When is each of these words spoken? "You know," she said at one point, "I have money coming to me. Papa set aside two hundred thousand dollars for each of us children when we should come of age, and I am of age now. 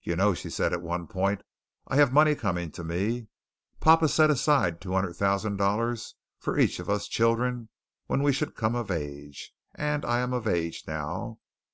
"You 0.00 0.16
know," 0.16 0.32
she 0.32 0.48
said 0.48 0.72
at 0.72 0.80
one 0.80 1.06
point, 1.06 1.42
"I 1.86 1.96
have 1.96 2.14
money 2.14 2.34
coming 2.34 2.70
to 2.70 2.82
me. 2.82 3.26
Papa 3.78 4.08
set 4.08 4.30
aside 4.30 4.80
two 4.80 4.94
hundred 4.94 5.16
thousand 5.16 5.58
dollars 5.58 6.14
for 6.38 6.58
each 6.58 6.78
of 6.78 6.88
us 6.88 7.06
children 7.06 7.68
when 8.06 8.22
we 8.22 8.32
should 8.32 8.56
come 8.56 8.74
of 8.74 8.90
age, 8.90 9.52
and 9.74 10.02
I 10.06 10.20
am 10.20 10.32
of 10.32 10.48
age 10.48 10.84
now. 10.86 11.40